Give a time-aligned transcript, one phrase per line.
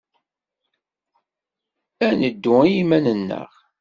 [2.07, 3.49] Ad neddu i yiman-nneɣ.